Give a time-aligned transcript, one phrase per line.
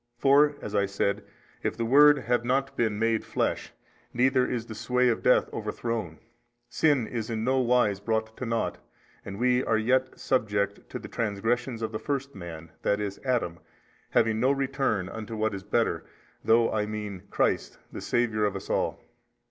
[0.17, 1.23] For (as I said)
[1.61, 3.71] if the Word have not been MADE flesh,
[4.15, 6.17] neither is the sway of death overthrown,
[6.71, 8.79] sin is in no wise brought to nought,
[9.23, 12.95] and we are yet subject to the transgressions of the first man, i.
[12.95, 13.09] e.
[13.23, 13.59] Adam,
[14.09, 16.03] having no return unto what is better,
[16.43, 19.03] through (I mean) Christ the Saviour of us all.